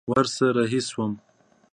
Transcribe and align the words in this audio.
ورسره 0.11 0.49
رهي 0.57 0.81
سوم. 0.89 1.11